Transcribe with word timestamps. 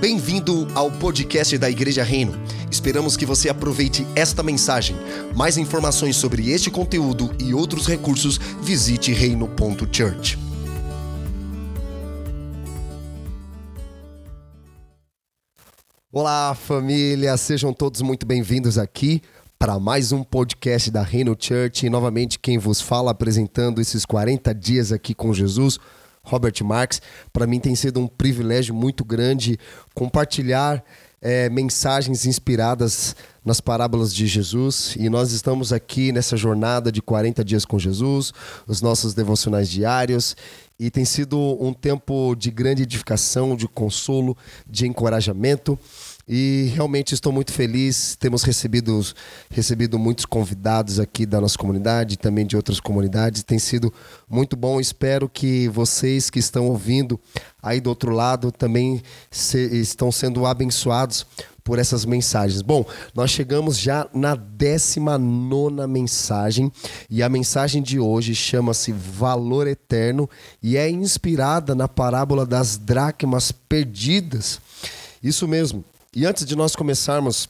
Bem-vindo 0.00 0.68
ao 0.76 0.92
podcast 0.92 1.58
da 1.58 1.68
Igreja 1.68 2.04
Reino. 2.04 2.32
Esperamos 2.70 3.16
que 3.16 3.26
você 3.26 3.48
aproveite 3.48 4.06
esta 4.14 4.44
mensagem. 4.44 4.94
Mais 5.34 5.58
informações 5.58 6.14
sobre 6.14 6.52
este 6.52 6.70
conteúdo 6.70 7.34
e 7.40 7.52
outros 7.52 7.88
recursos, 7.88 8.38
visite 8.62 9.12
reino.church. 9.12 10.38
Olá, 16.12 16.54
família, 16.54 17.36
sejam 17.36 17.72
todos 17.72 18.00
muito 18.00 18.24
bem-vindos 18.24 18.78
aqui 18.78 19.20
para 19.58 19.80
mais 19.80 20.12
um 20.12 20.22
podcast 20.22 20.92
da 20.92 21.02
Reino 21.02 21.36
Church. 21.36 21.84
E 21.84 21.90
novamente, 21.90 22.38
quem 22.38 22.56
vos 22.56 22.80
fala 22.80 23.10
apresentando 23.10 23.80
esses 23.80 24.06
40 24.06 24.54
dias 24.54 24.92
aqui 24.92 25.12
com 25.12 25.34
Jesus 25.34 25.76
Robert 26.28 26.54
Marx. 26.62 27.00
Para 27.32 27.46
mim 27.46 27.58
tem 27.58 27.74
sido 27.74 28.00
um 28.00 28.06
privilégio 28.06 28.74
muito 28.74 29.04
grande 29.04 29.58
compartilhar 29.94 30.84
é, 31.20 31.48
mensagens 31.48 32.26
inspiradas 32.26 33.16
nas 33.44 33.60
parábolas 33.60 34.14
de 34.14 34.26
Jesus 34.26 34.94
e 34.96 35.08
nós 35.08 35.32
estamos 35.32 35.72
aqui 35.72 36.12
nessa 36.12 36.36
jornada 36.36 36.92
de 36.92 37.02
40 37.02 37.44
dias 37.44 37.64
com 37.64 37.78
Jesus, 37.78 38.32
os 38.66 38.80
nossos 38.80 39.14
devocionais 39.14 39.68
diários 39.68 40.36
e 40.78 40.90
tem 40.90 41.04
sido 41.04 41.38
um 41.60 41.72
tempo 41.72 42.36
de 42.36 42.50
grande 42.50 42.84
edificação, 42.84 43.56
de 43.56 43.66
consolo, 43.66 44.36
de 44.64 44.86
encorajamento. 44.86 45.76
E 46.28 46.70
realmente 46.74 47.14
estou 47.14 47.32
muito 47.32 47.52
feliz. 47.52 48.14
Temos 48.16 48.42
recebido, 48.42 49.00
recebido 49.50 49.98
muitos 49.98 50.26
convidados 50.26 51.00
aqui 51.00 51.24
da 51.24 51.40
nossa 51.40 51.56
comunidade, 51.56 52.18
também 52.18 52.46
de 52.46 52.54
outras 52.54 52.80
comunidades. 52.80 53.42
Tem 53.42 53.58
sido 53.58 53.92
muito 54.28 54.54
bom. 54.54 54.78
Espero 54.78 55.28
que 55.28 55.68
vocês 55.68 56.28
que 56.28 56.38
estão 56.38 56.66
ouvindo 56.66 57.18
aí 57.62 57.80
do 57.80 57.88
outro 57.88 58.12
lado 58.12 58.52
também 58.52 59.02
se, 59.30 59.58
estão 59.80 60.12
sendo 60.12 60.44
abençoados 60.44 61.26
por 61.68 61.78
essas 61.78 62.04
mensagens. 62.06 62.62
Bom, 62.62 62.84
nós 63.14 63.30
chegamos 63.30 63.78
já 63.78 64.08
na 64.14 64.34
19 64.34 65.86
mensagem 65.86 66.72
e 67.10 67.22
a 67.22 67.28
mensagem 67.28 67.82
de 67.82 67.98
hoje 67.98 68.34
chama-se 68.34 68.90
Valor 68.90 69.66
Eterno 69.66 70.28
e 70.62 70.78
é 70.78 70.88
inspirada 70.88 71.74
na 71.74 71.86
parábola 71.86 72.46
das 72.46 72.78
dracmas 72.78 73.52
perdidas. 73.52 74.60
Isso 75.22 75.46
mesmo. 75.46 75.84
E 76.18 76.26
antes 76.26 76.44
de 76.44 76.56
nós 76.56 76.74
começarmos 76.74 77.48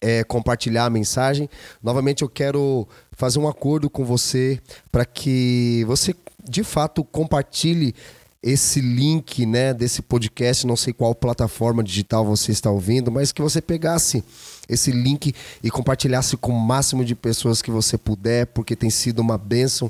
é, 0.00 0.24
compartilhar 0.24 0.86
a 0.86 0.90
mensagem, 0.90 1.48
novamente 1.80 2.22
eu 2.22 2.28
quero 2.28 2.84
fazer 3.12 3.38
um 3.38 3.46
acordo 3.46 3.88
com 3.88 4.04
você 4.04 4.60
para 4.90 5.04
que 5.04 5.84
você 5.86 6.12
de 6.42 6.64
fato 6.64 7.04
compartilhe 7.04 7.94
esse 8.42 8.80
link 8.80 9.46
né, 9.46 9.72
desse 9.72 10.02
podcast, 10.02 10.66
não 10.66 10.74
sei 10.74 10.92
qual 10.92 11.14
plataforma 11.14 11.80
digital 11.80 12.24
você 12.24 12.50
está 12.50 12.68
ouvindo, 12.72 13.08
mas 13.12 13.30
que 13.30 13.40
você 13.40 13.62
pegasse 13.62 14.24
esse 14.68 14.90
link 14.90 15.32
e 15.62 15.70
compartilhasse 15.70 16.36
com 16.36 16.50
o 16.50 16.60
máximo 16.60 17.04
de 17.04 17.14
pessoas 17.14 17.62
que 17.62 17.70
você 17.70 17.96
puder, 17.96 18.46
porque 18.46 18.74
tem 18.74 18.90
sido 18.90 19.20
uma 19.20 19.38
bênção. 19.38 19.88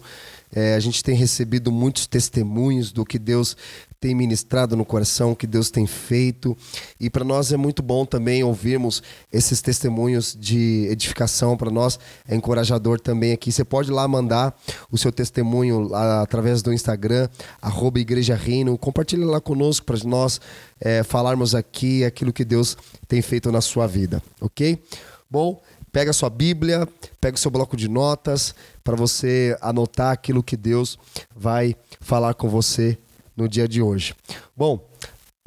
É, 0.55 0.75
a 0.75 0.81
gente 0.81 1.03
tem 1.03 1.15
recebido 1.15 1.73
muitos 1.73 2.07
testemunhos 2.07 2.93
do 2.93 3.05
que 3.05 3.19
Deus 3.19 3.57
tem 4.03 4.17
ministrado 4.17 4.77
no 4.77 4.85
coração, 4.85 5.33
que 5.33 5.47
Deus 5.47 5.71
tem 5.71 5.87
feito. 5.87 6.57
E 6.99 7.09
para 7.09 7.25
nós 7.25 7.53
é 7.53 7.57
muito 7.57 7.83
bom 7.83 8.05
também 8.05 8.43
ouvirmos 8.43 9.01
esses 9.33 9.63
testemunhos 9.63 10.37
de 10.39 10.89
edificação. 10.91 11.57
Para 11.57 11.71
nós 11.71 12.01
é 12.27 12.35
encorajador 12.35 13.01
também 13.01 13.33
aqui. 13.33 13.53
Você 13.53 13.65
pode 13.65 13.93
lá 13.93 14.07
mandar 14.09 14.61
o 14.91 14.99
seu 14.99 15.13
testemunho 15.13 15.95
através 15.95 16.63
do 16.63 16.73
Instagram, 16.73 17.29
arroba 17.61 18.01
Igreja 18.01 18.35
Reino. 18.35 18.77
Compartilhe 18.77 19.25
lá 19.25 19.41
conosco 19.41 19.87
para 19.87 19.97
nós 20.05 20.41
é, 20.81 21.05
falarmos 21.05 21.55
aqui 21.55 22.05
aquilo 22.05 22.33
que 22.33 22.45
Deus 22.45 22.77
tem 23.07 23.23
feito 23.23 23.53
na 23.53 23.61
sua 23.61 23.87
vida, 23.87 24.21
ok? 24.41 24.83
Bom, 25.31 25.63
pega 25.93 26.11
a 26.11 26.15
sua 26.15 26.31
Bíblia, 26.31 26.89
pega 27.21 27.37
o 27.37 27.39
seu 27.39 27.51
bloco 27.51 27.77
de 27.77 27.89
notas 27.89 28.55
para 28.83 28.97
você 28.97 29.57
anotar 29.61 30.11
aquilo 30.11 30.43
que 30.43 30.57
Deus 30.57 30.99
vai 31.37 31.77
falar 32.01 32.35
com 32.35 32.49
você 32.49 32.99
no 33.37 33.47
dia 33.47 33.69
de 33.69 33.83
hoje. 33.83 34.15
Bom, 34.57 34.89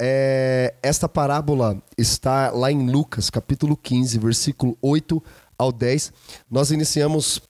é, 0.00 0.74
esta 0.82 1.08
parábola 1.08 1.82
está 1.98 2.50
lá 2.50 2.70
em 2.70 2.88
Lucas, 2.88 3.28
capítulo 3.28 3.76
15, 3.76 4.18
versículo 4.18 4.78
8 4.80 5.22
ao 5.58 5.72
10. 5.72 6.12
Nós 6.50 6.70
iniciamos 6.70 7.42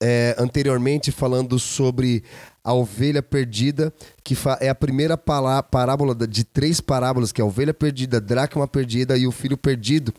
é, 0.00 0.34
anteriormente 0.38 1.12
falando 1.12 1.58
sobre 1.58 2.24
a 2.66 2.74
ovelha 2.74 3.22
perdida, 3.22 3.94
que 4.24 4.36
é 4.58 4.68
a 4.68 4.74
primeira 4.74 5.16
parábola 5.16 6.16
de 6.16 6.42
três 6.42 6.80
parábolas, 6.80 7.30
que 7.30 7.40
é 7.40 7.44
a 7.44 7.46
ovelha 7.46 7.72
perdida, 7.72 8.16
a 8.16 8.20
dracma 8.20 8.66
perdida 8.66 9.16
e 9.16 9.24
o 9.24 9.30
filho 9.30 9.56
perdido, 9.56 10.12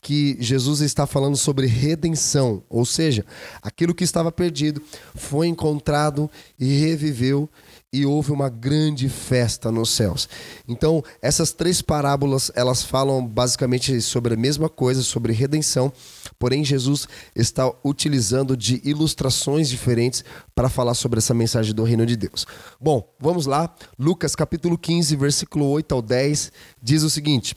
que 0.00 0.36
Jesus 0.38 0.80
está 0.80 1.08
falando 1.08 1.36
sobre 1.36 1.66
redenção, 1.66 2.62
ou 2.68 2.86
seja, 2.86 3.26
aquilo 3.60 3.92
que 3.92 4.04
estava 4.04 4.30
perdido 4.30 4.80
foi 5.16 5.48
encontrado 5.48 6.30
e 6.56 6.78
reviveu 6.78 7.50
e 7.90 8.04
houve 8.04 8.32
uma 8.32 8.50
grande 8.50 9.08
festa 9.08 9.72
nos 9.72 9.90
céus. 9.90 10.28
Então, 10.68 11.02
essas 11.22 11.52
três 11.52 11.80
parábolas, 11.80 12.52
elas 12.54 12.82
falam 12.82 13.26
basicamente 13.26 14.00
sobre 14.02 14.34
a 14.34 14.36
mesma 14.36 14.68
coisa, 14.68 15.02
sobre 15.02 15.32
redenção, 15.32 15.90
porém 16.38 16.62
Jesus 16.62 17.08
está 17.34 17.72
utilizando 17.82 18.56
de 18.56 18.82
ilustrações 18.84 19.70
diferentes 19.70 20.22
para 20.54 20.68
falar 20.68 20.92
sobre 20.92 21.18
essa 21.18 21.32
mensagem 21.32 21.74
do 21.74 21.82
reino 21.82 22.04
de 22.04 22.16
Deus. 22.16 22.46
Bom, 22.78 23.08
vamos 23.18 23.46
lá. 23.46 23.74
Lucas 23.98 24.36
capítulo 24.36 24.76
15, 24.76 25.16
versículo 25.16 25.66
8 25.66 25.94
ao 25.94 26.02
10 26.02 26.52
diz 26.82 27.02
o 27.02 27.08
seguinte: 27.08 27.56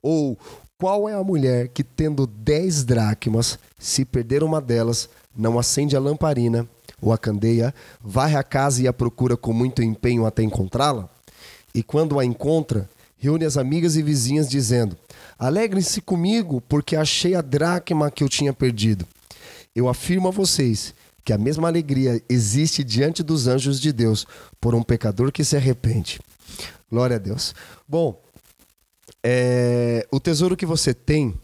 Ou 0.00 0.38
qual 0.78 1.06
é 1.08 1.12
a 1.12 1.22
mulher 1.22 1.68
que 1.68 1.84
tendo 1.84 2.26
dez 2.26 2.84
dracmas, 2.84 3.58
se 3.78 4.02
perder 4.02 4.42
uma 4.42 4.62
delas, 4.62 5.10
não 5.36 5.58
acende 5.58 5.94
a 5.94 6.00
lamparina 6.00 6.66
ou 7.00 7.12
a 7.12 7.18
candeia, 7.18 7.74
varre 8.00 8.36
a 8.36 8.42
casa 8.42 8.82
e 8.82 8.88
a 8.88 8.92
procura 8.92 9.36
com 9.36 9.52
muito 9.52 9.82
empenho 9.82 10.26
até 10.26 10.42
encontrá-la? 10.42 11.08
E 11.74 11.82
quando 11.82 12.18
a 12.18 12.24
encontra, 12.24 12.88
reúne 13.18 13.44
as 13.44 13.56
amigas 13.56 13.96
e 13.96 14.02
vizinhas, 14.02 14.48
dizendo: 14.48 14.96
Alegrem-se 15.38 16.00
comigo, 16.00 16.60
porque 16.62 16.96
achei 16.96 17.34
a 17.34 17.42
dracma 17.42 18.10
que 18.10 18.24
eu 18.24 18.28
tinha 18.28 18.52
perdido. 18.52 19.06
Eu 19.74 19.88
afirmo 19.88 20.28
a 20.28 20.30
vocês 20.30 20.94
que 21.22 21.32
a 21.32 21.38
mesma 21.38 21.68
alegria 21.68 22.22
existe 22.28 22.84
diante 22.84 23.22
dos 23.22 23.46
anjos 23.46 23.80
de 23.80 23.92
Deus 23.92 24.26
por 24.60 24.74
um 24.74 24.82
pecador 24.82 25.32
que 25.32 25.44
se 25.44 25.56
arrepende. 25.56 26.20
Glória 26.90 27.16
a 27.16 27.18
Deus. 27.18 27.54
Bom, 27.86 28.22
é, 29.22 30.06
o 30.10 30.20
tesouro 30.20 30.56
que 30.56 30.64
você 30.64 30.94
tem 30.94 31.34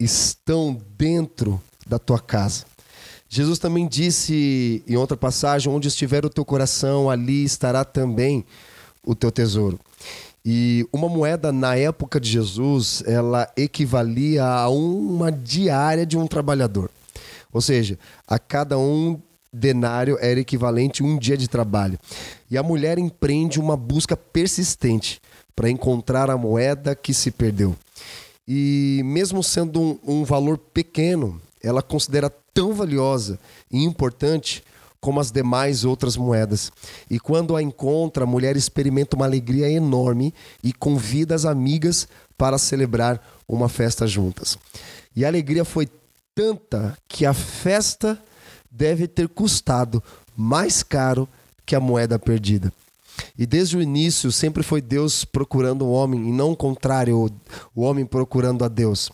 estão 0.00 0.80
dentro 0.96 1.60
da 1.86 1.98
tua 1.98 2.18
casa. 2.18 2.64
Jesus 3.28 3.58
também 3.58 3.86
disse 3.86 4.82
em 4.86 4.96
outra 4.96 5.16
passagem: 5.16 5.72
onde 5.72 5.88
estiver 5.88 6.24
o 6.24 6.30
teu 6.30 6.44
coração, 6.44 7.10
ali 7.10 7.44
estará 7.44 7.84
também 7.84 8.44
o 9.04 9.14
teu 9.14 9.30
tesouro. 9.30 9.78
E 10.44 10.86
uma 10.92 11.08
moeda 11.08 11.50
na 11.50 11.74
época 11.74 12.20
de 12.20 12.30
Jesus, 12.30 13.02
ela 13.04 13.50
equivalia 13.56 14.44
a 14.44 14.68
uma 14.68 15.32
diária 15.32 16.06
de 16.06 16.16
um 16.16 16.26
trabalhador. 16.26 16.88
Ou 17.52 17.60
seja, 17.60 17.98
a 18.28 18.38
cada 18.38 18.78
um 18.78 19.20
denário 19.52 20.16
era 20.20 20.38
equivalente 20.38 21.02
a 21.02 21.04
um 21.04 21.18
dia 21.18 21.36
de 21.36 21.48
trabalho. 21.48 21.98
E 22.48 22.56
a 22.56 22.62
mulher 22.62 22.96
empreende 22.96 23.58
uma 23.58 23.76
busca 23.76 24.16
persistente 24.16 25.20
para 25.54 25.70
encontrar 25.70 26.30
a 26.30 26.36
moeda 26.36 26.94
que 26.94 27.12
se 27.12 27.30
perdeu. 27.30 27.74
E 28.46 29.00
mesmo 29.04 29.42
sendo 29.42 29.80
um, 29.80 29.98
um 30.06 30.24
valor 30.24 30.58
pequeno, 30.58 31.40
ela 31.60 31.82
considera 31.82 32.30
tão 32.56 32.72
valiosa 32.72 33.38
e 33.70 33.84
importante 33.84 34.64
como 34.98 35.20
as 35.20 35.30
demais 35.30 35.84
outras 35.84 36.16
moedas. 36.16 36.72
E 37.10 37.20
quando 37.20 37.54
a 37.54 37.62
encontra, 37.62 38.24
a 38.24 38.26
mulher 38.26 38.56
experimenta 38.56 39.14
uma 39.14 39.26
alegria 39.26 39.70
enorme 39.70 40.32
e 40.64 40.72
convida 40.72 41.34
as 41.34 41.44
amigas 41.44 42.08
para 42.38 42.56
celebrar 42.56 43.22
uma 43.46 43.68
festa 43.68 44.06
juntas. 44.06 44.56
E 45.14 45.22
a 45.22 45.28
alegria 45.28 45.66
foi 45.66 45.86
tanta 46.34 46.96
que 47.06 47.26
a 47.26 47.34
festa 47.34 48.18
deve 48.70 49.06
ter 49.06 49.28
custado 49.28 50.02
mais 50.34 50.82
caro 50.82 51.28
que 51.66 51.76
a 51.76 51.80
moeda 51.80 52.18
perdida. 52.18 52.72
E 53.38 53.44
desde 53.44 53.76
o 53.76 53.82
início 53.82 54.32
sempre 54.32 54.62
foi 54.62 54.80
Deus 54.80 55.26
procurando 55.26 55.84
o 55.84 55.92
homem 55.92 56.28
e 56.28 56.32
não 56.32 56.52
o 56.52 56.56
contrário, 56.56 57.30
o 57.74 57.82
homem 57.82 58.06
procurando 58.06 58.64
a 58.64 58.68
Deus. 58.68 59.10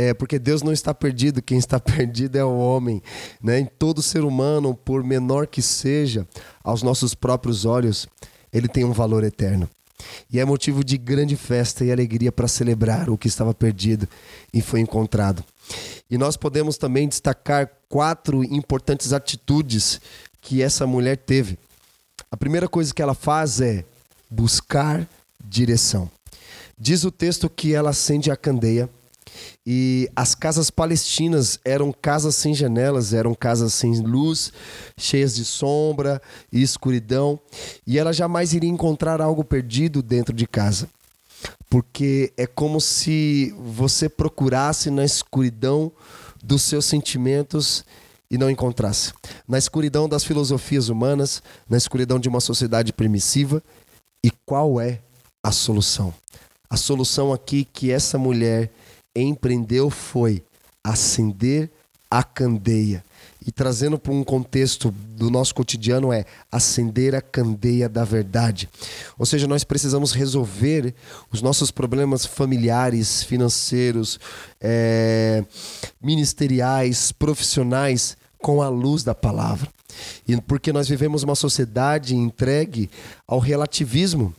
É, 0.00 0.14
porque 0.14 0.38
Deus 0.38 0.62
não 0.62 0.72
está 0.72 0.94
perdido, 0.94 1.42
quem 1.42 1.58
está 1.58 1.80
perdido 1.82 2.38
é 2.38 2.44
o 2.44 2.56
homem. 2.56 3.02
Né? 3.42 3.58
Em 3.58 3.64
todo 3.64 4.00
ser 4.00 4.22
humano, 4.22 4.72
por 4.72 5.02
menor 5.02 5.48
que 5.48 5.60
seja, 5.60 6.24
aos 6.62 6.84
nossos 6.84 7.16
próprios 7.16 7.64
olhos, 7.64 8.06
ele 8.52 8.68
tem 8.68 8.84
um 8.84 8.92
valor 8.92 9.24
eterno. 9.24 9.68
E 10.30 10.38
é 10.38 10.44
motivo 10.44 10.84
de 10.84 10.96
grande 10.96 11.34
festa 11.34 11.84
e 11.84 11.90
alegria 11.90 12.30
para 12.30 12.46
celebrar 12.46 13.10
o 13.10 13.18
que 13.18 13.26
estava 13.26 13.52
perdido 13.52 14.08
e 14.54 14.62
foi 14.62 14.78
encontrado. 14.78 15.44
E 16.08 16.16
nós 16.16 16.36
podemos 16.36 16.78
também 16.78 17.08
destacar 17.08 17.68
quatro 17.88 18.44
importantes 18.44 19.12
atitudes 19.12 20.00
que 20.40 20.62
essa 20.62 20.86
mulher 20.86 21.16
teve. 21.16 21.58
A 22.30 22.36
primeira 22.36 22.68
coisa 22.68 22.94
que 22.94 23.02
ela 23.02 23.14
faz 23.14 23.60
é 23.60 23.84
buscar 24.30 25.08
direção. 25.44 26.08
Diz 26.78 27.02
o 27.02 27.10
texto 27.10 27.50
que 27.50 27.74
ela 27.74 27.90
acende 27.90 28.30
a 28.30 28.36
candeia 28.36 28.88
e 29.66 30.08
as 30.14 30.34
casas 30.34 30.70
palestinas 30.70 31.58
eram 31.64 31.92
casas 31.92 32.34
sem 32.36 32.54
janelas, 32.54 33.12
eram 33.12 33.34
casas 33.34 33.74
sem 33.74 34.00
luz, 34.00 34.52
cheias 34.96 35.34
de 35.34 35.44
sombra 35.44 36.20
e 36.52 36.62
escuridão, 36.62 37.38
e 37.86 37.98
ela 37.98 38.12
jamais 38.12 38.52
iria 38.52 38.70
encontrar 38.70 39.20
algo 39.20 39.44
perdido 39.44 40.02
dentro 40.02 40.34
de 40.34 40.46
casa. 40.46 40.88
Porque 41.70 42.32
é 42.36 42.46
como 42.46 42.80
se 42.80 43.54
você 43.58 44.08
procurasse 44.08 44.90
na 44.90 45.04
escuridão 45.04 45.92
dos 46.42 46.62
seus 46.62 46.84
sentimentos 46.86 47.84
e 48.30 48.36
não 48.36 48.50
encontrasse. 48.50 49.12
Na 49.46 49.58
escuridão 49.58 50.08
das 50.08 50.24
filosofias 50.24 50.88
humanas, 50.88 51.42
na 51.68 51.76
escuridão 51.76 52.18
de 52.18 52.28
uma 52.28 52.40
sociedade 52.40 52.92
permissiva. 52.92 53.62
E 54.22 54.30
qual 54.44 54.80
é 54.80 55.00
a 55.42 55.52
solução? 55.52 56.12
A 56.68 56.76
solução 56.76 57.32
aqui 57.32 57.66
que 57.72 57.90
essa 57.90 58.18
mulher 58.18 58.70
empreendeu 59.14 59.90
foi 59.90 60.42
acender 60.82 61.70
a 62.10 62.22
candeia. 62.22 63.04
E 63.46 63.52
trazendo 63.52 63.98
para 63.98 64.12
um 64.12 64.24
contexto 64.24 64.90
do 64.90 65.30
nosso 65.30 65.54
cotidiano 65.54 66.12
é 66.12 66.24
acender 66.52 67.14
a 67.14 67.20
candeia 67.20 67.88
da 67.88 68.04
verdade. 68.04 68.68
Ou 69.18 69.24
seja, 69.24 69.46
nós 69.46 69.64
precisamos 69.64 70.12
resolver 70.12 70.94
os 71.30 71.40
nossos 71.40 71.70
problemas 71.70 72.26
familiares, 72.26 73.22
financeiros, 73.22 74.18
é, 74.60 75.44
ministeriais, 76.02 77.10
profissionais 77.12 78.16
com 78.38 78.60
a 78.60 78.68
luz 78.68 79.02
da 79.02 79.14
palavra. 79.14 79.68
E 80.26 80.38
porque 80.42 80.72
nós 80.72 80.88
vivemos 80.88 81.22
uma 81.22 81.34
sociedade 81.34 82.14
entregue 82.14 82.90
ao 83.26 83.38
relativismo. 83.38 84.34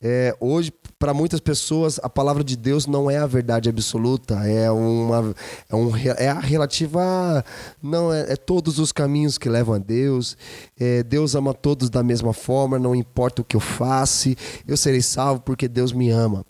É, 0.00 0.36
hoje, 0.38 0.72
para 0.98 1.14
muitas 1.14 1.40
pessoas, 1.40 1.98
a 2.02 2.08
palavra 2.08 2.44
de 2.44 2.54
Deus 2.54 2.86
não 2.86 3.10
é 3.10 3.16
a 3.16 3.26
verdade 3.26 3.68
absoluta, 3.68 4.34
é 4.46 4.70
uma 4.70 5.34
é, 5.70 5.74
um, 5.74 5.96
é 5.96 6.28
a 6.28 6.38
relativa 6.38 7.44
não 7.82 8.12
é, 8.12 8.32
é 8.32 8.36
todos 8.36 8.78
os 8.78 8.92
caminhos 8.92 9.38
que 9.38 9.48
levam 9.48 9.74
a 9.74 9.78
Deus. 9.78 10.36
É, 10.78 11.02
Deus 11.02 11.34
ama 11.34 11.54
todos 11.54 11.88
da 11.88 12.02
mesma 12.02 12.34
forma, 12.34 12.78
não 12.78 12.94
importa 12.94 13.40
o 13.40 13.44
que 13.44 13.56
eu 13.56 13.60
faça, 13.60 14.34
eu 14.66 14.76
serei 14.76 15.00
salvo 15.00 15.40
porque 15.40 15.66
Deus 15.66 15.92
me 15.92 16.10
ama, 16.10 16.44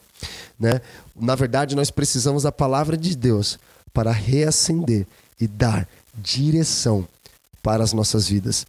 né? 0.58 0.81
Na 1.14 1.34
verdade, 1.34 1.76
nós 1.76 1.90
precisamos 1.90 2.43
da 2.43 2.52
palavra 2.52 2.96
de 2.96 3.16
Deus 3.16 3.58
para 3.93 4.10
reacender 4.10 5.06
e 5.40 5.46
dar 5.46 5.88
direção 6.14 7.06
para 7.67 7.83
as 7.83 7.93
nossas 7.93 8.29
vidas. 8.29 8.65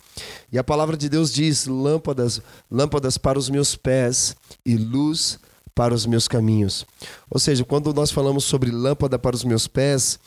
E 0.52 0.58
a 0.58 0.64
palavra 0.64 0.98
de 0.98 1.08
Deus 1.08 1.32
diz: 1.32 1.68
lâmpadas, 1.68 2.42
lâmpadas 2.70 3.16
para 3.16 3.38
os 3.38 3.48
meus 3.48 3.76
pés 3.76 4.36
e 4.66 4.76
luz 4.76 5.38
para 5.76 5.94
os 5.94 6.08
meus 6.08 6.28
caminhos. 6.28 6.84
Ou 7.30 7.40
seja, 7.40 7.64
quando 7.64 7.94
nós 7.94 8.10
falamos 8.10 8.44
sobre 8.46 8.72
lâmpada 8.72 9.20
para 9.20 9.36
os 9.36 9.44
meus 9.44 9.68
pés, 9.68 10.18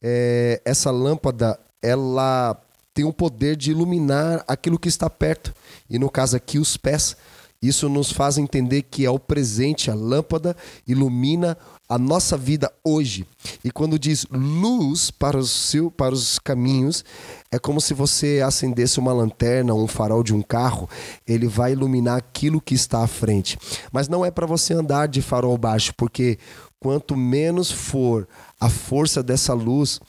é, 0.00 0.62
essa 0.64 0.92
lâmpada 0.92 1.58
ela 1.82 2.56
tem 2.94 3.04
o 3.04 3.12
poder 3.12 3.56
de 3.56 3.72
iluminar 3.72 4.44
aquilo 4.46 4.78
que 4.78 4.88
está 4.88 5.10
perto. 5.10 5.52
E 5.90 5.98
no 5.98 6.08
caso 6.08 6.36
aqui, 6.36 6.60
os 6.60 6.76
pés. 6.76 7.16
Isso 7.62 7.88
nos 7.88 8.10
faz 8.10 8.38
entender 8.38 8.82
que 8.82 9.06
é 9.06 9.10
o 9.10 9.20
presente, 9.20 9.90
a 9.90 9.94
lâmpada 9.94 10.56
ilumina 10.86 11.56
a 11.88 11.96
nossa 11.96 12.36
vida 12.36 12.72
hoje. 12.82 13.24
E 13.62 13.70
quando 13.70 13.98
diz 13.98 14.26
luz 14.32 15.10
para 15.10 15.38
os, 15.38 15.50
seu, 15.50 15.90
para 15.90 16.12
os 16.14 16.38
caminhos, 16.38 17.04
é 17.52 17.58
como 17.58 17.80
se 17.80 17.94
você 17.94 18.42
acendesse 18.44 18.98
uma 18.98 19.12
lanterna, 19.12 19.74
um 19.74 19.86
farol 19.86 20.22
de 20.22 20.34
um 20.34 20.42
carro, 20.42 20.88
ele 21.26 21.46
vai 21.46 21.72
iluminar 21.72 22.16
aquilo 22.16 22.60
que 22.60 22.74
está 22.74 23.04
à 23.04 23.06
frente. 23.06 23.58
Mas 23.92 24.08
não 24.08 24.24
é 24.24 24.30
para 24.30 24.46
você 24.46 24.74
andar 24.74 25.06
de 25.06 25.22
farol 25.22 25.56
baixo, 25.56 25.92
porque 25.96 26.38
quanto 26.80 27.16
menos 27.16 27.70
for 27.70 28.26
a 28.58 28.68
força 28.68 29.22
dessa 29.22 29.52
luz, 29.52 30.00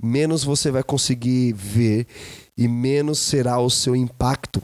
menos 0.00 0.44
você 0.44 0.70
vai 0.70 0.82
conseguir 0.82 1.52
ver 1.52 2.06
e 2.56 2.68
menos 2.68 3.18
será 3.18 3.58
o 3.58 3.70
seu 3.70 3.96
impacto. 3.96 4.62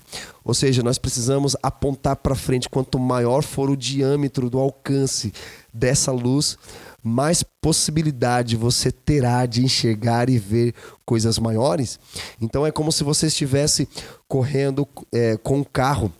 Ou 0.49 0.55
seja, 0.55 0.83
nós 0.83 0.97
precisamos 0.97 1.55
apontar 1.63 2.17
para 2.17 2.35
frente. 2.35 2.71
Quanto 2.71 2.99
maior 2.99 3.43
for 3.43 3.69
o 3.69 3.77
diâmetro 3.77 4.49
do 4.49 4.59
alcance 4.59 5.31
dessa 5.75 6.11
luz, 6.11 6.57
mais 7.05 7.43
possibilidade 7.43 8.57
você 8.57 8.91
terá 8.91 9.45
de 9.45 9.63
enxergar 9.63 10.31
e 10.31 10.39
ver 10.39 10.75
coisas 11.05 11.39
maiores. 11.39 12.01
Então 12.41 12.67
é 12.67 12.73
como 12.73 12.91
se 12.91 13.05
você 13.05 13.27
estivesse 13.27 13.87
correndo 14.27 14.89
é, 15.13 15.37
com 15.37 15.59
um 15.59 15.65
carro. 15.65 16.11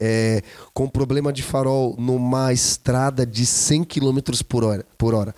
É, 0.00 0.42
com 0.74 0.88
problema 0.88 1.32
de 1.32 1.40
farol 1.40 1.94
numa 1.96 2.52
estrada 2.52 3.24
de 3.24 3.46
100 3.46 3.84
km 3.84 4.18
por 4.48 4.64
hora, 4.64 4.84
por 4.98 5.14
hora. 5.14 5.32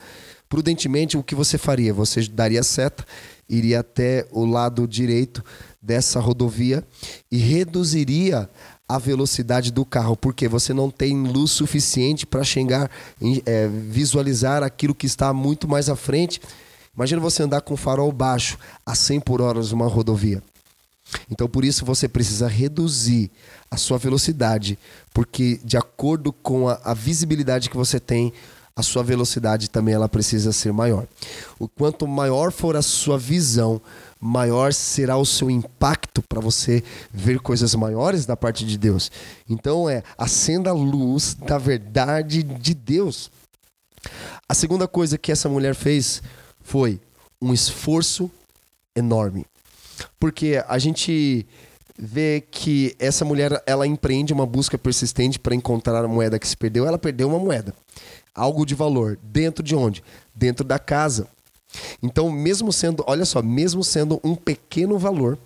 Prudentemente, 0.49 1.19
o 1.19 1.23
que 1.23 1.35
você 1.35 1.59
faria? 1.59 1.93
Você 1.93 2.27
daria 2.27 2.63
seta, 2.63 3.05
iria 3.47 3.81
até 3.81 4.27
o 4.33 4.47
lado 4.47 4.89
direito 4.89 5.45
dessa 5.87 6.19
rodovia 6.19 6.85
e 7.31 7.39
reduziria 7.39 8.51
a 8.89 8.99
velocidade 8.99 9.73
do 9.73 9.85
carro, 9.85 10.17
porque 10.17 10.49
você 10.49 10.75
não 10.75 10.91
tem 10.91 11.27
luz 11.27 11.51
suficiente 11.53 12.27
para 12.27 12.45
chegar, 12.45 12.91
é, 13.45 13.69
visualizar 13.69 14.63
aquilo 14.63 14.95
que 14.95 15.07
está 15.07 15.33
muito 15.33 15.67
mais 15.69 15.89
à 15.89 15.97
frente. 15.97 16.41
Imagina 16.95 17.21
você 17.21 17.43
andar 17.43 17.61
com 17.61 17.75
o 17.75 17.77
farol 17.77 18.11
baixo 18.13 18.59
a 18.85 18.95
100 18.95 19.21
por 19.21 19.41
hora 19.41 19.61
numa 19.61 19.87
rodovia. 19.87 20.43
Então, 21.31 21.49
por 21.49 21.65
isso, 21.65 21.85
você 21.85 22.09
precisa 22.09 22.49
reduzir 22.49 23.31
a 23.71 23.77
sua 23.77 23.99
velocidade, 23.99 24.79
porque 25.13 25.61
de 25.65 25.77
acordo 25.77 26.33
com 26.33 26.69
a, 26.69 26.81
a 26.85 26.95
visibilidade 26.95 27.71
que 27.71 27.77
você 27.77 28.01
tem, 28.01 28.33
a 28.75 28.83
sua 28.83 29.03
velocidade 29.03 29.71
também 29.71 29.95
ela 29.95 30.09
precisa 30.09 30.53
ser 30.53 30.73
maior. 30.73 31.07
O 31.59 31.67
quanto 31.67 32.07
maior 32.07 32.53
for 32.53 32.77
a 32.77 32.83
sua 32.83 33.19
visão, 33.19 33.81
maior 34.21 34.73
será 34.73 35.17
o 35.17 35.27
seu 35.27 35.51
impacto 35.51 36.23
para 36.23 36.41
você 36.41 36.83
ver 37.13 37.41
coisas 37.41 37.75
maiores 37.75 38.27
da 38.27 38.37
parte 38.37 38.65
de 38.65 38.79
Deus. 38.79 39.11
Então 39.49 39.89
é 39.89 40.03
acenda 40.17 40.71
a 40.71 40.75
luz 40.75 41.35
da 41.35 41.59
verdade 41.59 42.43
de 42.43 42.75
Deus. 42.75 43.31
A 44.49 44.55
segunda 44.55 44.87
coisa 44.87 45.19
que 45.19 45.33
essa 45.33 45.49
mulher 45.49 45.75
fez 45.75 46.23
foi 46.63 47.01
um 47.41 47.53
esforço 47.53 48.31
enorme. 48.95 49.45
Porque 50.19 50.63
a 50.69 50.79
gente 50.79 51.47
vê 51.99 52.43
que 52.51 52.95
essa 52.99 53.25
mulher 53.25 53.63
ela 53.67 53.87
empreende 53.87 54.33
uma 54.33 54.47
busca 54.47 54.77
persistente 54.77 55.39
para 55.39 55.55
encontrar 55.55 56.05
a 56.05 56.09
moeda 56.09 56.39
que 56.39 56.47
se 56.47 56.57
perdeu. 56.57 56.87
Ela 56.87 56.99
perdeu 56.99 57.29
uma 57.29 57.39
moeda 57.39 57.75
algo 58.37 58.67
de 58.67 58.75
valor. 58.75 59.19
Dentro 59.23 59.65
de 59.65 59.75
onde? 59.75 60.05
Dentro 60.35 60.65
da 60.65 60.79
casa. 60.79 61.27
Então, 62.03 62.31
mesmo 62.31 62.73
sendo, 62.73 63.05
olha 63.07 63.25
só, 63.25 63.43
mesmo 63.43 63.83
sendo 63.83 64.21
um 64.23 64.35
pequeno 64.35 64.99
valor, 64.99 65.39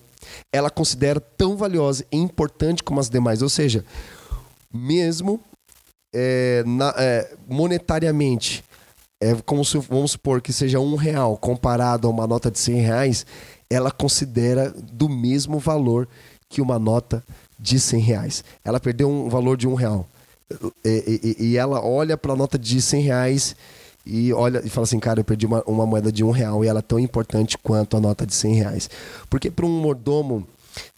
ela 0.53 0.71
considera 0.71 1.21
tão 1.21 1.57
valiosa 1.57 2.05
e 2.11 2.17
importante 2.17 2.83
como 2.83 3.01
as 3.01 3.09
demais. 3.09 3.43
Ou 3.43 3.49
seja, 3.49 3.85
mesmo 4.73 5.41
é, 6.15 6.63
na, 6.67 6.95
é, 6.97 7.35
monetariamente, 7.49 8.65
é 9.21 9.35
como 9.45 9.65
se, 9.65 9.79
vamos 9.79 10.13
supor 10.13 10.41
que 10.41 10.53
seja 10.53 10.81
um 10.81 10.95
real 10.95 11.37
comparado 11.37 12.07
a 12.07 12.11
uma 12.11 12.27
nota 12.27 12.51
de 12.51 12.59
100 12.59 12.81
reais, 12.81 13.27
ela 13.69 13.91
considera 13.91 14.71
do 14.71 15.09
mesmo 15.09 15.59
valor 15.59 16.09
que 16.49 16.61
uma 16.61 16.79
nota 16.79 17.23
de 17.59 17.79
100 17.79 18.01
reais. 18.01 18.45
Ela 18.65 18.81
perdeu 18.81 19.09
um 19.09 19.29
valor 19.29 19.57
de 19.57 19.69
um 19.69 19.75
real. 19.75 20.07
E, 20.85 21.37
e, 21.39 21.45
e 21.51 21.57
ela 21.57 21.85
olha 21.85 22.17
para 22.17 22.33
a 22.33 22.37
nota 22.37 22.59
de 22.59 22.81
100 22.83 23.03
reais 23.03 23.57
e 24.05 24.33
olha 24.33 24.63
e 24.65 24.69
fala 24.69 24.85
assim, 24.85 24.99
cara, 24.99 25.21
eu 25.21 25.25
perdi 25.25 25.47
uma, 25.47 25.63
uma, 25.67 25.87
moeda 25.87 26.11
de 26.11 26.25
um 26.25 26.31
real 26.31 26.65
e 26.65 26.69
ela 26.69 26.79
é 26.79 26.83
tão 26.83 26.99
importante 26.99 27.59
quanto 27.59 27.97
a 27.97 28.01
nota 28.01 28.27
de 28.27 28.35
100 28.35 28.55
reais. 28.55 28.91
Porque 29.29 29.51
para 29.51 29.67
um 29.67 29.81
mordomo, 29.81 30.47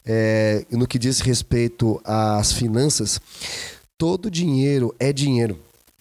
é, 0.05 0.65
no 0.71 0.87
que 0.87 0.99
diz 0.99 1.21
respeito 1.21 2.01
às 2.05 2.53
finanças, 2.53 3.21
todo 3.99 4.31
dinheiro 4.31 4.95
é 4.99 5.13
dinheiro. 5.13 5.59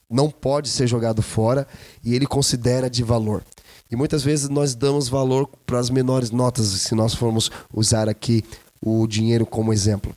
Não 0.09 0.29
pode 0.29 0.69
ser 0.69 0.87
jogado 0.87 1.21
fora 1.21 1.67
e 2.03 2.13
ele 2.15 2.25
considera 2.25 2.89
de 2.89 3.03
valor. 3.03 3.43
E 3.89 3.95
muitas 3.95 4.23
vezes 4.23 4.47
nós 4.47 4.73
damos 4.75 5.09
valor 5.09 5.49
para 5.65 5.79
as 5.79 5.89
menores 5.89 6.31
notas, 6.31 6.65
se 6.65 6.95
nós 6.95 7.13
formos 7.13 7.51
usar 7.73 8.07
aqui 8.07 8.43
o 8.81 9.05
dinheiro 9.05 9.45
como 9.45 9.73
exemplo. 9.73 10.13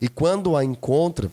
E 0.00 0.08
quando 0.08 0.56
a 0.56 0.64
encontra, 0.64 1.30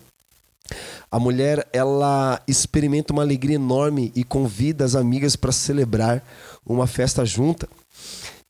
a 1.12 1.20
mulher 1.20 1.68
ela 1.74 2.42
experimenta 2.48 3.12
uma 3.12 3.24
alegria 3.24 3.56
enorme 3.56 4.12
e 4.16 4.24
convida 4.24 4.86
as 4.86 4.96
amigas 4.96 5.36
para 5.36 5.52
celebrar 5.52 6.24
uma 6.66 6.86
festa 6.86 7.26
junta. 7.26 7.68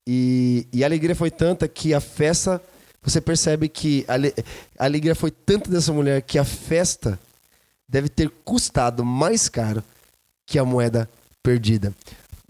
E, 0.06 0.68
e, 0.74 0.84
a 0.84 0.88
alegria 0.88 1.16
foi 1.16 1.32
tanta 1.32 1.68
que 1.68 1.94
a 1.94 2.02
festa, 2.02 2.62
você 3.02 3.22
percebe 3.22 3.70
que 3.70 4.06
a, 4.08 4.16
a 4.82 4.86
alegria 4.86 5.16
foi 5.16 5.32
tanta 5.32 5.70
dessa 5.70 5.94
mulher 5.94 6.22
que 6.22 6.38
a 6.38 6.44
festa 6.44 7.20
deve 7.88 8.10
ter 8.10 8.30
custado 8.44 9.06
mais 9.06 9.48
caro 9.48 9.84
que 10.46 10.60
a 10.60 10.66
moeda 10.66 11.10
perdida. 11.42 11.94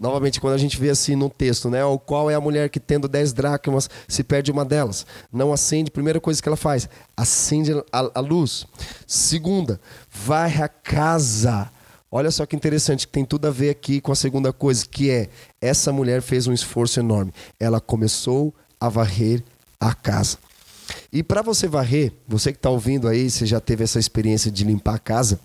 Novamente, 0.00 0.40
quando 0.40 0.54
a 0.54 0.58
gente 0.58 0.80
vê 0.80 0.88
assim 0.88 1.14
no 1.14 1.28
texto, 1.28 1.68
né? 1.68 1.84
O 1.84 1.98
qual 1.98 2.30
é 2.30 2.34
a 2.34 2.40
mulher 2.40 2.70
que 2.70 2.80
tendo 2.80 3.06
10 3.06 3.34
dracmas 3.34 3.88
se 4.08 4.24
perde 4.24 4.50
uma 4.50 4.64
delas? 4.64 5.06
Não 5.30 5.52
acende, 5.52 5.90
primeira 5.90 6.18
coisa 6.18 6.42
que 6.42 6.48
ela 6.48 6.56
faz, 6.56 6.88
acende 7.14 7.72
a, 7.92 8.10
a 8.14 8.20
luz. 8.20 8.66
Segunda, 9.06 9.78
vai 10.10 10.56
à 10.56 10.68
casa 10.68 11.70
Olha 12.12 12.30
só 12.32 12.44
que 12.44 12.56
interessante, 12.56 13.06
que 13.06 13.12
tem 13.12 13.24
tudo 13.24 13.46
a 13.46 13.50
ver 13.52 13.70
aqui 13.70 14.00
com 14.00 14.10
a 14.10 14.16
segunda 14.16 14.52
coisa, 14.52 14.84
que 14.84 15.10
é 15.10 15.28
essa 15.60 15.92
mulher 15.92 16.20
fez 16.20 16.48
um 16.48 16.52
esforço 16.52 16.98
enorme. 16.98 17.32
Ela 17.58 17.80
começou 17.80 18.52
a 18.80 18.88
varrer 18.88 19.44
a 19.78 19.94
casa. 19.94 20.36
E 21.12 21.22
para 21.22 21.40
você 21.40 21.68
varrer, 21.68 22.12
você 22.26 22.50
que 22.50 22.58
está 22.58 22.68
ouvindo 22.68 23.06
aí, 23.06 23.30
você 23.30 23.46
já 23.46 23.60
teve 23.60 23.84
essa 23.84 24.00
experiência 24.00 24.50
de 24.50 24.64
limpar 24.64 24.96
a 24.96 24.98
casa, 24.98 25.38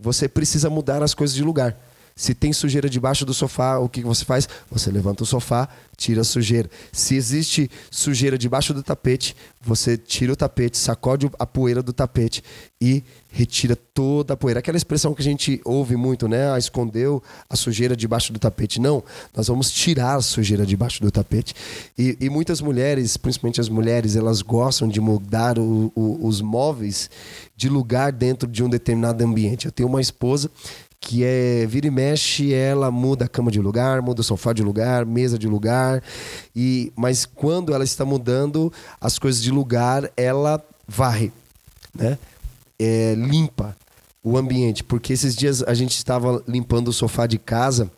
você 0.00 0.26
precisa 0.26 0.70
mudar 0.70 1.02
as 1.02 1.12
coisas 1.12 1.36
de 1.36 1.44
lugar. 1.44 1.76
Se 2.18 2.34
tem 2.34 2.52
sujeira 2.52 2.90
debaixo 2.90 3.24
do 3.24 3.32
sofá, 3.32 3.78
o 3.78 3.88
que 3.88 4.02
você 4.02 4.24
faz? 4.24 4.48
Você 4.72 4.90
levanta 4.90 5.22
o 5.22 5.26
sofá, 5.26 5.68
tira 5.96 6.22
a 6.22 6.24
sujeira. 6.24 6.68
Se 6.90 7.14
existe 7.14 7.70
sujeira 7.92 8.36
debaixo 8.36 8.74
do 8.74 8.82
tapete, 8.82 9.36
você 9.62 9.96
tira 9.96 10.32
o 10.32 10.36
tapete, 10.36 10.76
sacode 10.76 11.30
a 11.38 11.46
poeira 11.46 11.80
do 11.80 11.92
tapete 11.92 12.42
e 12.80 13.04
retira 13.30 13.76
toda 13.76 14.34
a 14.34 14.36
poeira. 14.36 14.58
Aquela 14.58 14.76
expressão 14.76 15.14
que 15.14 15.20
a 15.20 15.24
gente 15.24 15.60
ouve 15.64 15.94
muito, 15.94 16.26
né? 16.26 16.52
Ah, 16.52 16.58
escondeu 16.58 17.22
a 17.48 17.54
sujeira 17.54 17.94
debaixo 17.94 18.32
do 18.32 18.38
tapete. 18.40 18.80
Não, 18.80 19.04
nós 19.32 19.46
vamos 19.46 19.70
tirar 19.70 20.16
a 20.16 20.20
sujeira 20.20 20.66
debaixo 20.66 21.00
do 21.00 21.12
tapete. 21.12 21.54
E, 21.96 22.16
e 22.20 22.28
muitas 22.28 22.60
mulheres, 22.60 23.16
principalmente 23.16 23.60
as 23.60 23.68
mulheres, 23.68 24.16
elas 24.16 24.42
gostam 24.42 24.88
de 24.88 25.00
mudar 25.00 25.56
o, 25.56 25.92
o, 25.94 26.26
os 26.26 26.40
móveis 26.40 27.08
de 27.56 27.68
lugar 27.68 28.10
dentro 28.10 28.48
de 28.48 28.64
um 28.64 28.68
determinado 28.68 29.22
ambiente. 29.22 29.66
Eu 29.66 29.72
tenho 29.72 29.88
uma 29.88 30.00
esposa 30.00 30.50
que 31.00 31.24
é 31.24 31.66
vira 31.66 31.86
e 31.86 31.90
mexe, 31.90 32.52
ela 32.52 32.90
muda 32.90 33.24
a 33.24 33.28
cama 33.28 33.50
de 33.50 33.60
lugar, 33.60 34.02
muda 34.02 34.20
o 34.20 34.24
sofá 34.24 34.52
de 34.52 34.62
lugar, 34.62 35.06
mesa 35.06 35.38
de 35.38 35.46
lugar, 35.46 36.02
e 36.54 36.92
mas 36.96 37.24
quando 37.24 37.72
ela 37.72 37.84
está 37.84 38.04
mudando 38.04 38.72
as 39.00 39.18
coisas 39.18 39.42
de 39.42 39.50
lugar, 39.50 40.10
ela 40.16 40.62
varre, 40.86 41.32
né? 41.94 42.18
É, 42.78 43.14
limpa 43.14 43.76
o 44.22 44.36
ambiente, 44.36 44.84
porque 44.84 45.12
esses 45.12 45.34
dias 45.34 45.62
a 45.62 45.74
gente 45.74 45.96
estava 45.96 46.42
limpando 46.46 46.88
o 46.88 46.92
sofá 46.92 47.26
de 47.26 47.38
casa 47.38 47.90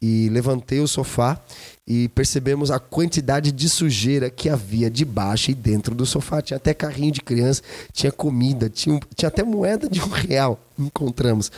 e 0.00 0.28
levantei 0.30 0.80
o 0.80 0.88
sofá 0.88 1.40
e 1.86 2.08
percebemos 2.08 2.70
a 2.70 2.78
quantidade 2.78 3.50
de 3.50 3.68
sujeira 3.68 4.30
que 4.30 4.48
havia 4.48 4.90
debaixo 4.90 5.50
e 5.50 5.54
dentro 5.54 5.94
do 5.94 6.06
sofá. 6.06 6.40
Tinha 6.40 6.56
até 6.56 6.72
carrinho 6.72 7.12
de 7.12 7.20
criança, 7.20 7.62
tinha 7.92 8.12
comida, 8.12 8.68
tinha, 8.68 9.00
tinha 9.16 9.28
até 9.28 9.42
moeda 9.42 9.88
de 9.88 10.00
um 10.00 10.08
real. 10.08 10.60
Encontramos. 10.78 11.50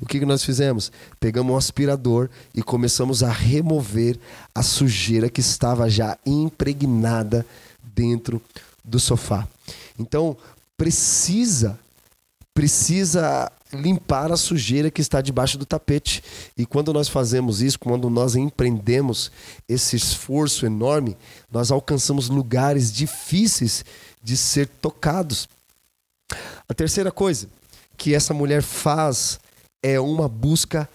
O 0.00 0.06
que, 0.06 0.18
que 0.18 0.26
nós 0.26 0.44
fizemos? 0.44 0.92
Pegamos 1.18 1.52
um 1.52 1.56
aspirador 1.56 2.28
e 2.54 2.62
começamos 2.62 3.22
a 3.22 3.30
remover 3.30 4.18
a 4.54 4.62
sujeira 4.62 5.28
que 5.28 5.40
estava 5.40 5.88
já 5.88 6.18
impregnada 6.24 7.46
dentro 7.94 8.40
do 8.84 9.00
sofá. 9.00 9.46
Então, 9.98 10.36
precisa 10.76 11.78
precisa 12.56 13.52
limpar 13.70 14.32
a 14.32 14.36
sujeira 14.36 14.90
que 14.90 15.02
está 15.02 15.20
debaixo 15.20 15.58
do 15.58 15.66
tapete. 15.66 16.24
E 16.56 16.64
quando 16.64 16.90
nós 16.90 17.06
fazemos 17.06 17.60
isso, 17.60 17.78
quando 17.78 18.08
nós 18.08 18.34
empreendemos 18.34 19.30
esse 19.68 19.94
esforço 19.94 20.64
enorme, 20.64 21.18
nós 21.52 21.70
alcançamos 21.70 22.30
lugares 22.30 22.90
difíceis 22.90 23.84
de 24.22 24.38
ser 24.38 24.68
tocados. 24.80 25.46
A 26.66 26.72
terceira 26.72 27.12
coisa 27.12 27.46
que 27.94 28.14
essa 28.14 28.32
mulher 28.32 28.62
faz 28.62 29.38
é 29.82 29.98
uma 30.00 30.28
busca 30.28 30.88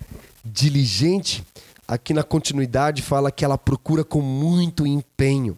diligente. 0.44 1.44
Aqui 1.88 2.14
na 2.14 2.24
continuidade 2.24 3.02
fala 3.02 3.32
que 3.32 3.44
ela 3.44 3.58
procura 3.58 4.04
com 4.04 4.22
muito 4.22 4.86
empenho. 4.86 5.58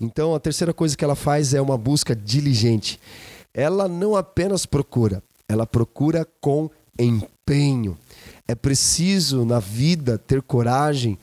Então 0.00 0.34
a 0.34 0.40
terceira 0.40 0.72
coisa 0.72 0.96
que 0.96 1.04
ela 1.04 1.16
faz 1.16 1.54
é 1.54 1.60
uma 1.60 1.76
busca 1.76 2.14
diligente. 2.14 3.00
Ela 3.52 3.88
não 3.88 4.16
apenas 4.16 4.66
procura, 4.66 5.22
ela 5.48 5.66
procura 5.66 6.26
com 6.40 6.70
empenho. 6.98 7.96
É 8.46 8.54
preciso 8.54 9.44
na 9.44 9.58
vida 9.58 10.16
ter 10.18 10.42
coragem 10.42 11.18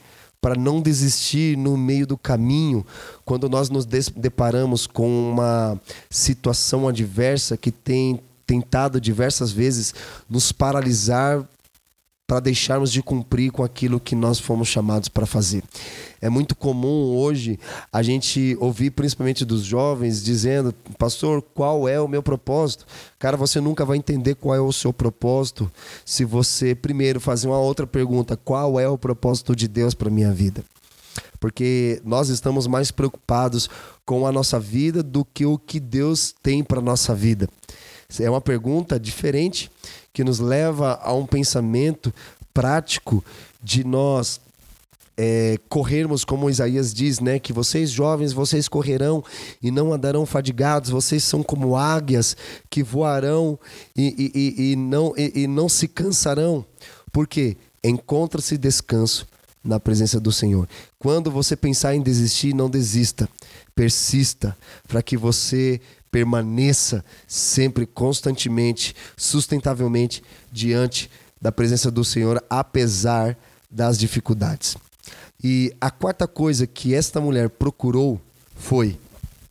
para 0.45 0.53
não 0.55 0.79
desistir 0.79 1.57
no 1.57 1.75
meio 1.75 2.05
do 2.05 2.15
caminho, 2.15 2.85
quando 3.23 3.49
nós 3.49 3.67
nos 3.71 3.83
deparamos 3.83 4.85
com 4.85 5.31
uma 5.31 5.81
situação 6.07 6.87
adversa 6.87 7.57
que 7.57 7.71
tem 7.71 8.19
tentado 8.45 8.99
diversas 9.01 9.51
vezes 9.51 9.93
nos 10.29 10.51
paralisar 10.51 11.45
para 12.27 12.39
deixarmos 12.39 12.91
de 12.91 13.03
cumprir 13.03 13.51
com 13.51 13.63
aquilo 13.63 13.99
que 13.99 14.15
nós 14.15 14.39
fomos 14.39 14.67
chamados 14.67 15.07
para 15.07 15.25
fazer. 15.25 15.63
É 16.19 16.29
muito 16.29 16.55
comum 16.55 17.15
hoje 17.15 17.59
a 17.93 18.01
gente 18.01 18.57
ouvir, 18.59 18.91
principalmente 18.91 19.45
dos 19.45 19.63
jovens, 19.63 20.23
dizendo: 20.23 20.73
Pastor, 20.97 21.41
qual 21.53 21.87
é 21.87 22.01
o 22.01 22.07
meu 22.07 22.23
propósito? 22.23 22.85
Cara, 23.19 23.37
você 23.37 23.61
nunca 23.61 23.85
vai 23.85 23.97
entender 23.97 24.35
qual 24.35 24.55
é 24.55 24.59
o 24.59 24.73
seu 24.73 24.91
propósito 24.91 25.71
se 26.03 26.25
você 26.25 26.73
primeiro 26.73 27.19
fazer 27.19 27.47
uma 27.47 27.59
outra 27.59 27.85
pergunta: 27.85 28.35
Qual 28.35 28.79
é 28.79 28.87
o 28.87 28.97
propósito 28.97 29.55
de 29.55 29.67
Deus 29.67 29.93
para 29.93 30.09
minha 30.09 30.31
vida? 30.31 30.63
Porque 31.39 32.01
nós 32.03 32.29
estamos 32.29 32.65
mais 32.65 32.89
preocupados 32.89 33.69
com 34.03 34.25
a 34.25 34.31
nossa 34.31 34.59
vida 34.59 35.03
do 35.03 35.23
que 35.23 35.45
o 35.45 35.59
que 35.59 35.79
Deus 35.79 36.33
tem 36.41 36.63
para 36.63 36.81
nossa 36.81 37.13
vida. 37.13 37.47
É 38.19 38.29
uma 38.29 38.41
pergunta 38.41 38.99
diferente 38.99 39.69
que 40.13 40.23
nos 40.23 40.39
leva 40.39 40.99
a 41.01 41.13
um 41.13 41.25
pensamento 41.25 42.13
prático 42.53 43.23
de 43.61 43.83
nós 43.83 44.39
é, 45.17 45.57
corrermos, 45.69 46.25
como 46.25 46.49
Isaías 46.49 46.93
diz, 46.93 47.19
né? 47.19 47.39
Que 47.39 47.53
vocês 47.53 47.89
jovens, 47.89 48.33
vocês 48.33 48.67
correrão 48.67 49.23
e 49.61 49.71
não 49.71 49.93
andarão 49.93 50.25
fadigados, 50.25 50.89
vocês 50.89 51.23
são 51.23 51.41
como 51.41 51.75
águias 51.75 52.35
que 52.69 52.83
voarão 52.83 53.57
e, 53.95 54.31
e, 54.35 54.71
e 54.71 54.75
não, 54.75 55.13
e, 55.17 55.43
e 55.43 55.47
não 55.47 55.69
se 55.69 55.87
cansarão. 55.87 56.65
Porque 57.11 57.55
encontra-se 57.83 58.57
descanso 58.57 59.25
na 59.63 59.79
presença 59.79 60.19
do 60.19 60.31
Senhor. 60.31 60.67
Quando 60.99 61.31
você 61.31 61.55
pensar 61.55 61.95
em 61.95 62.01
desistir, 62.01 62.53
não 62.53 62.69
desista. 62.69 63.27
Persista 63.73 64.55
para 64.87 65.01
que 65.01 65.17
você 65.17 65.81
permaneça 66.11 67.03
sempre, 67.27 67.85
constantemente, 67.85 68.95
sustentavelmente 69.17 70.23
diante 70.51 71.09
da 71.41 71.51
presença 71.51 71.91
do 71.91 72.03
Senhor, 72.03 72.43
apesar 72.49 73.37
das 73.69 73.97
dificuldades. 73.97 74.77
E 75.43 75.75
a 75.79 75.91
quarta 75.91 76.27
coisa 76.27 76.65
que 76.65 76.93
esta 76.93 77.19
mulher 77.19 77.49
procurou 77.49 78.19
foi 78.55 78.97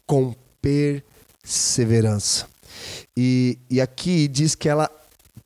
com 0.06 0.34
perseverança. 0.60 2.46
E, 3.16 3.58
e 3.70 3.80
aqui 3.80 4.26
diz 4.26 4.54
que 4.54 4.68
ela 4.68 4.90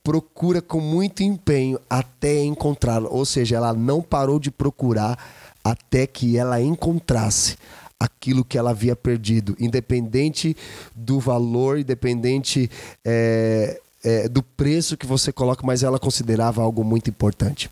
procura 0.02 0.62
com 0.62 0.80
muito 0.80 1.22
empenho 1.22 1.78
até 1.90 2.42
encontrá-lo, 2.42 3.08
ou 3.12 3.26
seja, 3.26 3.56
ela 3.56 3.74
não 3.74 4.00
parou 4.00 4.38
de 4.38 4.50
procurar 4.50 5.18
até 5.62 6.06
que 6.06 6.38
ela 6.38 6.62
encontrasse 6.62 7.58
aquilo 7.98 8.44
que 8.44 8.56
ela 8.56 8.70
havia 8.70 8.94
perdido, 8.94 9.56
independente 9.58 10.56
do 10.94 11.18
valor, 11.18 11.78
independente 11.78 12.70
é, 13.04 13.80
é, 14.04 14.28
do 14.28 14.42
preço 14.42 14.96
que 14.96 15.06
você 15.06 15.32
coloca, 15.32 15.66
mas 15.66 15.82
ela 15.82 15.98
considerava 15.98 16.62
algo 16.62 16.84
muito 16.84 17.10
importante. 17.10 17.70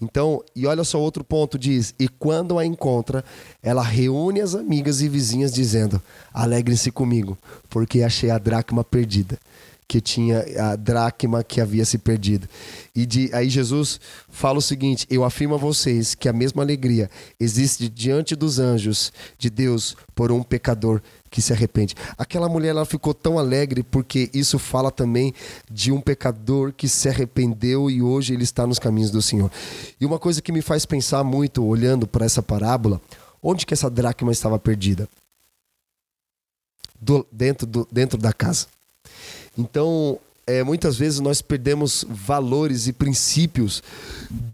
Então, 0.00 0.42
e 0.54 0.66
olha 0.66 0.84
só 0.84 1.00
outro 1.00 1.24
ponto 1.24 1.58
diz, 1.58 1.94
e 1.98 2.08
quando 2.08 2.58
a 2.58 2.64
encontra, 2.64 3.24
ela 3.62 3.82
reúne 3.82 4.40
as 4.40 4.54
amigas 4.54 5.00
e 5.00 5.08
vizinhas 5.08 5.52
dizendo: 5.52 6.00
"Alegrem-se 6.32 6.92
comigo, 6.92 7.36
porque 7.68 8.02
achei 8.02 8.30
a 8.30 8.38
dracma 8.38 8.84
perdida" 8.84 9.38
que 9.88 10.02
tinha 10.02 10.44
a 10.70 10.76
dracma 10.76 11.42
que 11.42 11.62
havia 11.62 11.82
se 11.86 11.96
perdido. 11.96 12.46
E 12.94 13.06
de, 13.06 13.30
aí 13.32 13.48
Jesus 13.48 13.98
fala 14.28 14.58
o 14.58 14.62
seguinte: 14.62 15.06
Eu 15.08 15.24
afirmo 15.24 15.54
a 15.54 15.58
vocês 15.58 16.14
que 16.14 16.28
a 16.28 16.32
mesma 16.32 16.62
alegria 16.62 17.10
existe 17.40 17.88
diante 17.88 18.36
dos 18.36 18.58
anjos 18.58 19.10
de 19.38 19.48
Deus 19.48 19.96
por 20.14 20.30
um 20.30 20.42
pecador 20.42 21.00
que 21.30 21.40
se 21.40 21.54
arrepende. 21.54 21.94
Aquela 22.18 22.48
mulher 22.50 22.70
ela 22.70 22.84
ficou 22.84 23.14
tão 23.14 23.38
alegre 23.38 23.82
porque 23.82 24.30
isso 24.34 24.58
fala 24.58 24.90
também 24.90 25.32
de 25.70 25.90
um 25.90 26.02
pecador 26.02 26.72
que 26.72 26.86
se 26.86 27.08
arrependeu 27.08 27.90
e 27.90 28.02
hoje 28.02 28.34
ele 28.34 28.44
está 28.44 28.66
nos 28.66 28.78
caminhos 28.78 29.10
do 29.10 29.22
Senhor. 29.22 29.50
E 29.98 30.04
uma 30.04 30.18
coisa 30.18 30.42
que 30.42 30.52
me 30.52 30.60
faz 30.60 30.84
pensar 30.84 31.24
muito 31.24 31.64
olhando 31.64 32.06
para 32.06 32.26
essa 32.26 32.42
parábola, 32.42 33.00
onde 33.42 33.64
que 33.64 33.72
essa 33.72 33.88
dracma 33.88 34.32
estava 34.32 34.58
perdida? 34.58 35.08
Do, 37.00 37.26
dentro, 37.32 37.66
do, 37.66 37.88
dentro 37.90 38.18
da 38.18 38.32
casa. 38.32 38.66
Então, 39.58 40.20
é, 40.46 40.62
muitas 40.62 40.96
vezes 40.96 41.18
nós 41.18 41.42
perdemos 41.42 42.06
valores 42.08 42.86
e 42.86 42.92
princípios 42.92 43.82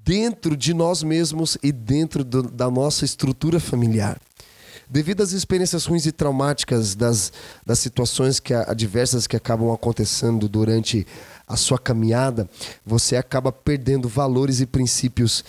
dentro 0.02 0.56
de 0.56 0.72
nós 0.72 1.02
mesmos 1.02 1.58
e 1.62 1.70
dentro 1.70 2.24
do, 2.24 2.42
da 2.42 2.70
nossa 2.70 3.04
estrutura 3.04 3.60
familiar. 3.60 4.18
Devido 4.88 5.22
às 5.22 5.32
experiências 5.32 5.84
ruins 5.84 6.06
e 6.06 6.12
traumáticas 6.12 6.94
das, 6.94 7.32
das 7.64 7.78
situações 7.78 8.40
que 8.40 8.54
adversas 8.54 9.26
que 9.26 9.36
acabam 9.36 9.70
acontecendo 9.72 10.48
durante 10.48 11.06
a 11.46 11.56
sua 11.56 11.78
caminhada, 11.78 12.48
você 12.84 13.16
acaba 13.16 13.52
perdendo 13.52 14.08
valores 14.08 14.60
e 14.60 14.66
princípios 14.66 15.44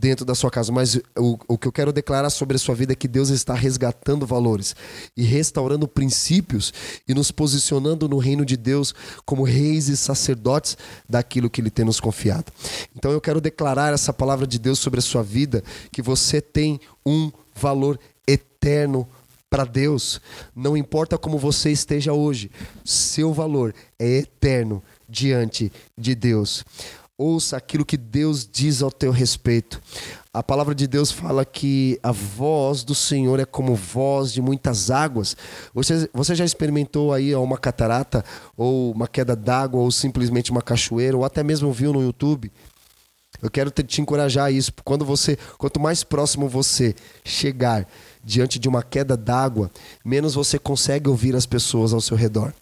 dentro 0.00 0.24
da 0.24 0.34
sua 0.34 0.50
casa. 0.50 0.72
Mas 0.72 0.96
o, 1.16 1.38
o 1.46 1.58
que 1.58 1.68
eu 1.68 1.72
quero 1.72 1.92
declarar 1.92 2.30
sobre 2.30 2.56
a 2.56 2.58
sua 2.58 2.74
vida 2.74 2.92
é 2.92 2.96
que 2.96 3.06
Deus 3.06 3.28
está 3.28 3.54
resgatando 3.54 4.26
valores 4.26 4.74
e 5.14 5.22
restaurando 5.22 5.86
princípios 5.86 6.72
e 7.06 7.12
nos 7.12 7.30
posicionando 7.30 8.08
no 8.08 8.16
reino 8.16 8.44
de 8.44 8.56
Deus 8.56 8.94
como 9.26 9.42
reis 9.42 9.88
e 9.88 9.96
sacerdotes 9.96 10.78
daquilo 11.06 11.50
que 11.50 11.60
Ele 11.60 11.70
tem 11.70 11.84
nos 11.84 12.00
confiado. 12.00 12.50
Então 12.96 13.12
eu 13.12 13.20
quero 13.20 13.40
declarar 13.40 13.92
essa 13.92 14.12
palavra 14.12 14.46
de 14.46 14.58
Deus 14.58 14.78
sobre 14.78 15.00
a 15.00 15.02
sua 15.02 15.22
vida, 15.22 15.62
que 15.92 16.00
você 16.00 16.40
tem 16.40 16.80
um 17.04 17.30
valor 17.54 18.00
eterno 18.26 19.06
para 19.50 19.64
Deus. 19.64 20.20
Não 20.54 20.76
importa 20.76 21.18
como 21.18 21.36
você 21.36 21.70
esteja 21.70 22.12
hoje, 22.12 22.50
seu 22.84 23.34
valor 23.34 23.74
é 23.98 24.18
eterno 24.18 24.82
diante 25.08 25.72
de 25.98 26.14
Deus. 26.14 26.64
Ouça 27.22 27.58
aquilo 27.58 27.84
que 27.84 27.98
Deus 27.98 28.48
diz 28.50 28.80
ao 28.80 28.90
teu 28.90 29.10
respeito. 29.12 29.78
A 30.32 30.42
palavra 30.42 30.74
de 30.74 30.86
Deus 30.86 31.12
fala 31.12 31.44
que 31.44 32.00
a 32.02 32.10
voz 32.12 32.82
do 32.82 32.94
Senhor 32.94 33.38
é 33.38 33.44
como 33.44 33.74
voz 33.74 34.32
de 34.32 34.40
muitas 34.40 34.90
águas. 34.90 35.36
Você, 35.74 36.08
você 36.14 36.34
já 36.34 36.46
experimentou 36.46 37.12
aí 37.12 37.34
uma 37.34 37.58
catarata, 37.58 38.24
ou 38.56 38.90
uma 38.92 39.06
queda 39.06 39.36
d'água, 39.36 39.82
ou 39.82 39.90
simplesmente 39.90 40.50
uma 40.50 40.62
cachoeira, 40.62 41.14
ou 41.14 41.22
até 41.22 41.42
mesmo 41.42 41.70
viu 41.70 41.92
no 41.92 42.00
YouTube? 42.02 42.50
Eu 43.42 43.50
quero 43.50 43.70
te, 43.70 43.82
te 43.82 44.00
encorajar 44.00 44.46
a 44.46 44.50
isso. 44.50 44.72
Quando 44.82 45.04
você, 45.04 45.36
quanto 45.58 45.78
mais 45.78 46.02
próximo 46.02 46.48
você 46.48 46.94
chegar 47.22 47.86
diante 48.24 48.58
de 48.58 48.68
uma 48.68 48.82
queda 48.82 49.16
d'água, 49.16 49.70
menos 50.04 50.34
você 50.34 50.58
consegue 50.58 51.08
ouvir 51.08 51.34
as 51.34 51.46
pessoas 51.46 51.92
ao 51.92 52.00
seu 52.00 52.16
redor. 52.16 52.52